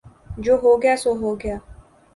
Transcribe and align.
جو 0.37 0.53
ہو 0.63 0.71
گیا 0.83 0.95
سو 1.03 1.11
ہو 1.21 1.29
گیا 1.43 1.57